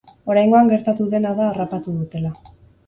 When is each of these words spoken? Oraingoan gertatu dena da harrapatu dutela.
Oraingoan 0.35 0.71
gertatu 0.71 1.07
dena 1.13 1.37
da 1.43 1.47
harrapatu 1.51 1.99
dutela. 2.01 2.37